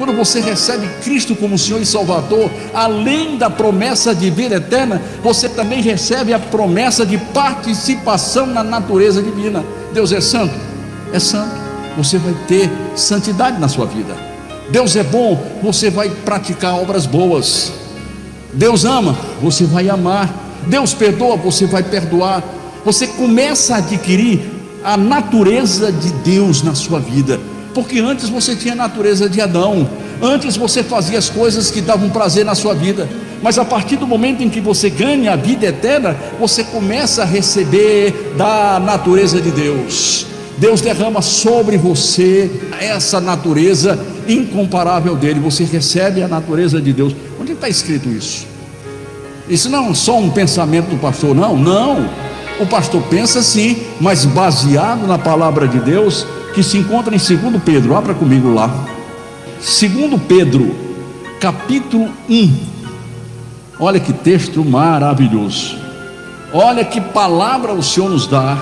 quando 0.00 0.16
você 0.16 0.40
recebe 0.40 0.88
Cristo 1.04 1.36
como 1.36 1.58
Senhor 1.58 1.78
e 1.78 1.84
Salvador, 1.84 2.50
além 2.72 3.36
da 3.36 3.50
promessa 3.50 4.14
de 4.14 4.30
vida 4.30 4.54
eterna, 4.54 4.98
você 5.22 5.46
também 5.46 5.82
recebe 5.82 6.32
a 6.32 6.38
promessa 6.38 7.04
de 7.04 7.18
participação 7.18 8.46
na 8.46 8.64
natureza 8.64 9.22
divina. 9.22 9.62
Deus 9.92 10.10
é 10.10 10.22
santo? 10.22 10.54
É 11.12 11.18
santo. 11.18 11.54
Você 11.98 12.16
vai 12.16 12.32
ter 12.48 12.70
santidade 12.96 13.60
na 13.60 13.68
sua 13.68 13.84
vida. 13.84 14.16
Deus 14.70 14.96
é 14.96 15.02
bom, 15.02 15.38
você 15.62 15.90
vai 15.90 16.08
praticar 16.08 16.80
obras 16.80 17.04
boas. 17.04 17.70
Deus 18.54 18.86
ama, 18.86 19.14
você 19.42 19.64
vai 19.64 19.90
amar. 19.90 20.34
Deus 20.66 20.94
perdoa, 20.94 21.36
você 21.36 21.66
vai 21.66 21.82
perdoar. 21.82 22.42
Você 22.86 23.06
começa 23.06 23.74
a 23.74 23.78
adquirir 23.78 24.40
a 24.82 24.96
natureza 24.96 25.92
de 25.92 26.10
Deus 26.24 26.62
na 26.62 26.74
sua 26.74 26.98
vida. 26.98 27.38
Porque 27.74 28.00
antes 28.00 28.28
você 28.28 28.56
tinha 28.56 28.72
a 28.74 28.76
natureza 28.76 29.28
de 29.28 29.40
Adão, 29.40 29.88
antes 30.20 30.56
você 30.56 30.82
fazia 30.82 31.18
as 31.18 31.28
coisas 31.28 31.70
que 31.70 31.80
davam 31.80 32.10
prazer 32.10 32.44
na 32.44 32.54
sua 32.54 32.74
vida, 32.74 33.08
mas 33.42 33.58
a 33.58 33.64
partir 33.64 33.96
do 33.96 34.06
momento 34.06 34.42
em 34.42 34.50
que 34.50 34.60
você 34.60 34.90
ganha 34.90 35.32
a 35.32 35.36
vida 35.36 35.66
eterna, 35.66 36.16
você 36.38 36.64
começa 36.64 37.22
a 37.22 37.24
receber 37.24 38.34
da 38.36 38.80
natureza 38.80 39.40
de 39.40 39.50
Deus. 39.50 40.26
Deus 40.58 40.82
derrama 40.82 41.22
sobre 41.22 41.78
você 41.78 42.50
essa 42.78 43.18
natureza 43.18 43.98
incomparável 44.28 45.16
dele, 45.16 45.40
você 45.40 45.64
recebe 45.64 46.22
a 46.22 46.28
natureza 46.28 46.80
de 46.80 46.92
Deus. 46.92 47.14
Onde 47.40 47.52
está 47.52 47.68
escrito 47.68 48.08
isso? 48.10 48.46
Isso 49.48 49.70
não 49.70 49.90
é 49.90 49.94
só 49.94 50.18
um 50.18 50.30
pensamento 50.30 50.90
do 50.90 50.98
pastor, 50.98 51.34
não, 51.34 51.56
não. 51.56 52.10
O 52.60 52.66
pastor 52.66 53.02
pensa 53.04 53.38
assim, 53.38 53.78
mas 53.98 54.26
baseado 54.26 55.06
na 55.06 55.18
palavra 55.18 55.66
de 55.66 55.80
Deus, 55.80 56.26
que 56.54 56.62
se 56.62 56.78
encontra 56.78 57.14
em 57.14 57.18
2 57.18 57.62
Pedro, 57.64 57.94
abra 57.94 58.14
comigo 58.14 58.52
lá. 58.52 58.68
2 59.58 60.20
Pedro, 60.26 60.74
capítulo 61.40 62.10
1. 62.28 62.56
Olha 63.78 64.00
que 64.00 64.12
texto 64.12 64.64
maravilhoso. 64.64 65.78
Olha 66.52 66.84
que 66.84 67.00
palavra 67.00 67.72
o 67.72 67.82
Senhor 67.82 68.10
nos 68.10 68.26
dá. 68.26 68.58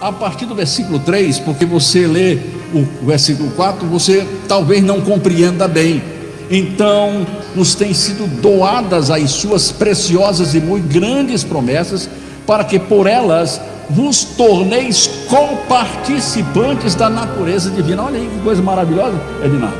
A 0.00 0.12
partir 0.12 0.46
do 0.46 0.54
versículo 0.54 0.98
3, 0.98 1.38
porque 1.40 1.64
você 1.64 2.06
lê 2.06 2.38
o 2.72 3.06
versículo 3.06 3.50
4, 3.52 3.86
você 3.86 4.26
talvez 4.46 4.82
não 4.82 5.00
compreenda 5.00 5.66
bem. 5.66 6.02
Então, 6.50 7.26
nos 7.54 7.74
têm 7.74 7.94
sido 7.94 8.26
doadas 8.40 9.10
as 9.10 9.30
suas 9.30 9.72
preciosas 9.72 10.54
e 10.54 10.60
muito 10.60 10.86
grandes 10.92 11.42
promessas, 11.42 12.08
para 12.46 12.64
que 12.64 12.78
por 12.78 13.06
elas 13.06 13.60
vos 13.90 14.24
torneis 14.24 15.06
comparticipantes 15.28 16.94
da 16.94 17.08
natureza 17.08 17.70
divina. 17.70 18.04
Olha 18.04 18.18
aí 18.18 18.28
que 18.28 18.42
coisa 18.42 18.62
maravilhosa, 18.62 19.20
Edinaldo. 19.44 19.76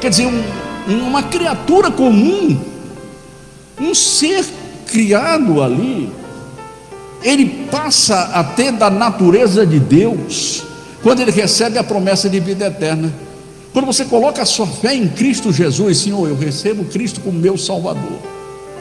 Quer 0.00 0.10
dizer, 0.10 0.26
um, 0.26 1.08
uma 1.08 1.22
criatura 1.22 1.90
comum, 1.90 2.58
um 3.80 3.94
ser 3.94 4.44
criado 4.86 5.62
ali, 5.62 6.10
ele 7.22 7.66
passa 7.70 8.30
a 8.32 8.44
ter 8.44 8.72
da 8.72 8.90
natureza 8.90 9.66
de 9.66 9.78
Deus 9.78 10.62
quando 11.02 11.20
ele 11.20 11.30
recebe 11.30 11.78
a 11.78 11.84
promessa 11.84 12.28
de 12.28 12.40
vida 12.40 12.66
eterna. 12.66 13.12
Quando 13.72 13.86
você 13.86 14.04
coloca 14.04 14.42
a 14.42 14.46
sua 14.46 14.66
fé 14.66 14.94
em 14.94 15.08
Cristo 15.08 15.52
Jesus, 15.52 15.98
Senhor, 15.98 16.28
eu 16.28 16.36
recebo 16.36 16.84
Cristo 16.84 17.20
como 17.20 17.38
meu 17.38 17.56
Salvador. 17.56 18.18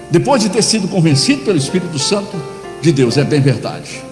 Depois 0.10 0.42
de 0.42 0.50
ter 0.50 0.64
sido 0.64 0.88
convencido 0.88 1.44
pelo 1.44 1.58
Espírito 1.58 2.00
Santo 2.00 2.36
de 2.82 2.92
Deus, 2.92 3.18
é 3.18 3.24
bem 3.24 3.42
verdade 3.42 4.07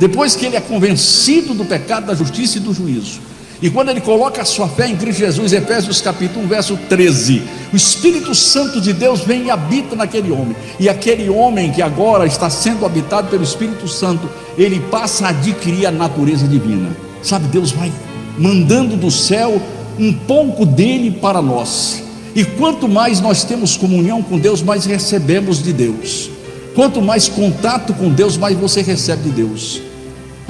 depois 0.00 0.34
que 0.34 0.46
ele 0.46 0.56
é 0.56 0.60
convencido 0.62 1.52
do 1.52 1.62
pecado, 1.62 2.06
da 2.06 2.14
justiça 2.14 2.56
e 2.56 2.60
do 2.60 2.72
juízo, 2.72 3.20
e 3.60 3.68
quando 3.68 3.90
ele 3.90 4.00
coloca 4.00 4.40
a 4.40 4.46
sua 4.46 4.66
fé 4.66 4.88
em 4.88 4.96
Cristo 4.96 5.18
Jesus, 5.18 5.52
Efésios 5.52 6.00
capítulo 6.00 6.46
1, 6.46 6.48
verso 6.48 6.78
13, 6.88 7.42
o 7.70 7.76
Espírito 7.76 8.34
Santo 8.34 8.80
de 8.80 8.94
Deus 8.94 9.20
vem 9.20 9.44
e 9.44 9.50
habita 9.50 9.94
naquele 9.94 10.32
homem, 10.32 10.56
e 10.78 10.88
aquele 10.88 11.28
homem 11.28 11.70
que 11.70 11.82
agora 11.82 12.24
está 12.24 12.48
sendo 12.48 12.86
habitado 12.86 13.28
pelo 13.28 13.44
Espírito 13.44 13.86
Santo, 13.86 14.26
ele 14.56 14.80
passa 14.90 15.26
a 15.26 15.28
adquirir 15.28 15.84
a 15.84 15.90
natureza 15.90 16.48
divina. 16.48 16.96
Sabe, 17.22 17.48
Deus 17.48 17.70
vai 17.70 17.92
mandando 18.38 18.96
do 18.96 19.10
céu 19.10 19.60
um 19.98 20.14
pouco 20.14 20.64
dele 20.64 21.10
para 21.10 21.42
nós. 21.42 22.02
E 22.34 22.42
quanto 22.42 22.88
mais 22.88 23.20
nós 23.20 23.44
temos 23.44 23.76
comunhão 23.76 24.22
com 24.22 24.38
Deus, 24.38 24.62
mais 24.62 24.86
recebemos 24.86 25.62
de 25.62 25.74
Deus. 25.74 26.30
Quanto 26.74 27.02
mais 27.02 27.28
contato 27.28 27.92
com 27.92 28.08
Deus, 28.08 28.38
mais 28.38 28.56
você 28.56 28.80
recebe 28.80 29.24
de 29.24 29.30
Deus. 29.30 29.89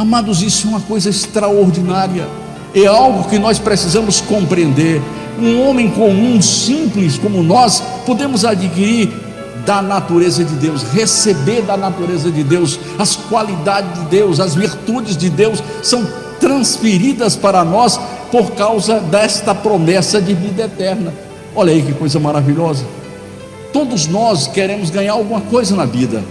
Amados, 0.00 0.41
isso 0.41 0.66
é 0.66 0.71
uma 0.71 0.81
coisa 0.81 1.11
extraordinária, 1.11 2.27
é 2.75 2.87
algo 2.87 3.28
que 3.28 3.38
nós 3.38 3.59
precisamos 3.59 4.19
compreender. 4.19 4.99
Um 5.38 5.69
homem 5.69 5.91
comum, 5.91 6.41
simples 6.41 7.19
como 7.19 7.43
nós, 7.43 7.83
podemos 8.06 8.47
adquirir 8.47 9.12
da 9.66 9.83
natureza 9.83 10.43
de 10.43 10.55
Deus, 10.55 10.84
receber 10.84 11.60
da 11.60 11.77
natureza 11.77 12.33
de 12.33 12.43
Deus, 12.43 12.81
as 12.99 13.15
qualidades 13.15 13.93
de 13.93 14.06
Deus, 14.06 14.41
as 14.41 14.55
virtudes 14.55 15.19
de 15.19 15.28
Deus 15.28 15.62
são 15.83 16.09
transferidas 16.41 17.37
para 17.37 17.62
nós 17.62 18.00
por 18.33 18.53
causa 18.53 19.00
desta 19.00 19.55
promessa 19.55 20.19
de 20.19 20.33
vida 20.33 20.62
eterna. 20.62 21.12
Olha 21.55 21.75
aí 21.75 21.83
que 21.83 21.93
coisa 21.93 22.19
maravilhosa. 22.19 22.87
Todos 23.71 24.06
nós 24.06 24.47
queremos 24.47 24.89
ganhar 24.89 25.12
alguma 25.12 25.43
coisa 25.43 25.77
na 25.77 25.84
vida. 25.84 26.25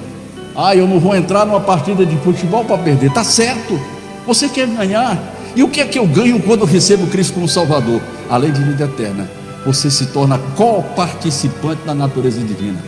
Ah, 0.56 0.76
eu 0.76 0.88
não 0.88 1.00
vou 1.00 1.16
entrar 1.16 1.46
numa 1.46 1.60
partida 1.60 2.06
de 2.06 2.18
futebol 2.18 2.66
para 2.66 2.78
perder. 2.78 3.12
Tá 3.12 3.24
certo. 3.24 3.80
Você 4.26 4.50
quer 4.50 4.68
ganhar. 4.68 5.18
E 5.56 5.64
o 5.64 5.70
que 5.70 5.82
é 5.82 5.86
que 5.86 5.98
eu 5.98 6.06
ganho 6.06 6.42
quando 6.42 6.62
eu 6.62 6.68
recebo 6.68 7.08
Cristo 7.08 7.34
como 7.34 7.48
Salvador? 7.48 8.02
Além 8.30 8.52
de 8.52 8.62
vida 8.64 8.84
eterna, 8.84 9.30
você 9.66 9.90
se 9.90 10.08
torna 10.08 10.38
co-participante 10.56 11.82
da 11.86 11.96
natureza 11.96 12.40
divina. 12.40 12.84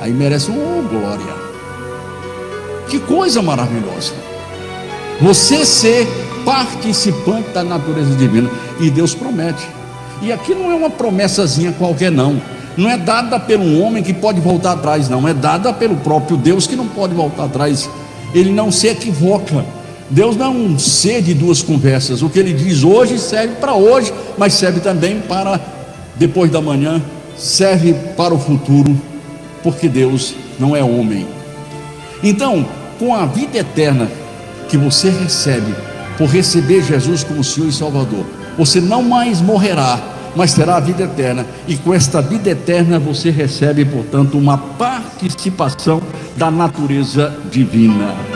Aí 0.00 0.12
merece 0.12 0.50
uma 0.50 0.62
oh, 0.62 0.82
glória. 0.82 1.34
Que 2.88 2.98
coisa 3.00 3.42
maravilhosa. 3.42 4.12
Você 5.20 5.64
ser 5.64 6.06
participante 6.44 7.50
da 7.50 7.64
natureza 7.64 8.14
divina. 8.14 8.50
E 8.78 8.90
Deus 8.90 9.14
promete. 9.14 9.66
E 10.22 10.32
aqui 10.32 10.54
não 10.54 10.70
é 10.70 10.74
uma 10.74 10.90
promessazinha 10.90 11.72
qualquer, 11.72 12.10
não 12.10 12.40
não 12.76 12.90
é 12.90 12.98
dada 12.98 13.42
um 13.58 13.82
homem 13.82 14.02
que 14.02 14.12
pode 14.12 14.40
voltar 14.40 14.72
atrás, 14.72 15.08
não, 15.08 15.26
é 15.26 15.32
dada 15.32 15.72
pelo 15.72 15.96
próprio 15.96 16.36
Deus 16.36 16.66
que 16.66 16.76
não 16.76 16.86
pode 16.86 17.14
voltar 17.14 17.44
atrás. 17.44 17.88
Ele 18.34 18.52
não 18.52 18.70
se 18.70 18.86
equivoca. 18.86 19.64
Deus 20.10 20.36
não 20.36 20.46
é 20.46 20.48
um 20.50 20.78
ser 20.78 21.22
de 21.22 21.32
duas 21.32 21.62
conversas. 21.62 22.22
O 22.22 22.28
que 22.28 22.38
ele 22.38 22.52
diz 22.52 22.84
hoje 22.84 23.18
serve 23.18 23.54
para 23.56 23.74
hoje, 23.74 24.12
mas 24.36 24.52
serve 24.54 24.80
também 24.80 25.20
para 25.20 25.58
depois 26.16 26.50
da 26.50 26.60
manhã, 26.60 27.02
serve 27.36 27.94
para 28.16 28.34
o 28.34 28.38
futuro, 28.38 28.98
porque 29.62 29.88
Deus 29.88 30.34
não 30.58 30.76
é 30.76 30.82
homem. 30.82 31.26
Então, 32.22 32.66
com 32.98 33.14
a 33.14 33.26
vida 33.26 33.58
eterna 33.58 34.08
que 34.68 34.76
você 34.76 35.10
recebe 35.10 35.74
por 36.16 36.28
receber 36.28 36.82
Jesus 36.82 37.24
como 37.24 37.42
Senhor 37.42 37.68
e 37.68 37.72
Salvador, 37.72 38.24
você 38.56 38.80
não 38.80 39.02
mais 39.02 39.40
morrerá 39.40 40.15
mas 40.36 40.54
terá 40.54 40.76
a 40.76 40.80
vida 40.80 41.04
eterna. 41.04 41.46
E 41.66 41.76
com 41.76 41.92
esta 41.92 42.20
vida 42.20 42.50
eterna 42.50 42.98
você 42.98 43.30
recebe, 43.30 43.84
portanto, 43.84 44.38
uma 44.38 44.58
participação 44.58 46.02
da 46.36 46.50
natureza 46.50 47.34
divina. 47.50 48.35